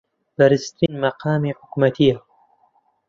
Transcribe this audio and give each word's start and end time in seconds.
بەرزترین 0.37 0.95
مەقامی 1.03 1.55
حکوومەتییە 1.59 2.15